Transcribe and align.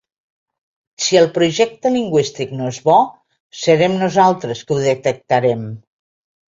Si 1.07 1.19
el 1.19 1.29
projecte 1.35 1.91
lingüístic 1.97 2.57
no 2.61 2.71
és 2.73 2.81
bo 2.89 2.97
serem 3.67 4.01
nosaltres 4.05 4.67
que 4.67 4.79
ho 4.79 4.85
detectarem. 4.93 5.67